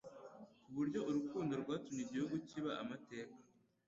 kuburyo 0.63 0.99
urukundo 1.09 1.53
rwatumye 1.61 2.01
igihugu 2.03 2.35
kiba 2.47 2.71
amateka 2.83 3.37